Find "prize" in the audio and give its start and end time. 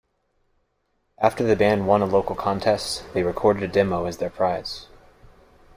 4.31-4.87